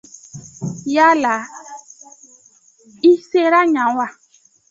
[0.95, 1.35] Yala
[3.09, 4.07] i sera yen wa?